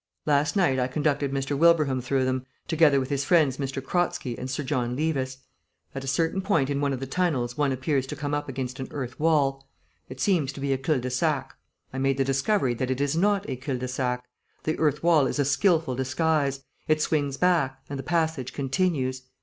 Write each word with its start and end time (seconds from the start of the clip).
Last 0.25 0.55
night 0.55 0.79
I 0.79 0.87
conducted 0.87 1.31
Mr. 1.31 1.55
Wilbraham 1.55 2.01
through 2.01 2.25
them, 2.25 2.47
together 2.67 2.99
with 2.99 3.11
his 3.11 3.23
friends 3.23 3.59
M. 3.61 3.67
Kratzky 3.83 4.35
and 4.35 4.49
Sir 4.49 4.63
John 4.63 4.95
Levis. 4.95 5.37
At 5.93 6.03
a 6.03 6.07
certain 6.07 6.41
point 6.41 6.71
in 6.71 6.81
one 6.81 6.91
of 6.91 6.99
the 6.99 7.05
tunnels 7.05 7.55
one 7.55 7.71
appears 7.71 8.07
to 8.07 8.15
come 8.15 8.33
up 8.33 8.49
against 8.49 8.79
an 8.79 8.87
earth 8.89 9.19
wall; 9.19 9.69
it 10.09 10.19
seems 10.19 10.51
to 10.53 10.59
be 10.59 10.73
a 10.73 10.77
cul 10.79 10.99
de 10.99 11.11
sac. 11.11 11.55
I 11.93 11.99
made 11.99 12.17
the 12.17 12.23
discovery 12.25 12.73
that 12.73 12.89
it 12.89 12.99
is 12.99 13.15
not 13.15 13.47
a 13.47 13.55
cul 13.57 13.77
de 13.77 13.87
sac. 13.87 14.23
The 14.63 14.75
earth 14.79 15.03
wall 15.03 15.27
is 15.27 15.37
a 15.37 15.45
skilful 15.45 15.93
disguise; 15.93 16.63
it 16.87 16.99
swings 16.99 17.37
back, 17.37 17.79
and 17.87 17.99
the 17.99 18.01
passage 18.01 18.53
continues. 18.53 19.21